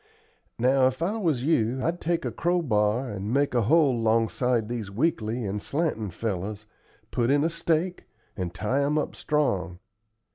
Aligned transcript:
Now, 0.57 0.87
if 0.87 1.03
I 1.03 1.17
was 1.17 1.43
you, 1.43 1.79
I'd 1.85 2.01
take 2.01 2.25
a 2.25 2.31
crow 2.31 2.63
bar 2.63 3.11
'n' 3.11 3.31
make 3.31 3.53
a 3.53 3.61
hole 3.61 3.95
'longside 4.01 4.67
these 4.67 4.89
weakly 4.89 5.45
and 5.45 5.61
slantin' 5.61 6.09
fellers, 6.09 6.65
put 7.11 7.29
in 7.29 7.43
a 7.43 7.51
stake, 7.51 8.05
and 8.35 8.51
tie 8.51 8.81
'em 8.81 8.97
up 8.97 9.15
strong. 9.15 9.77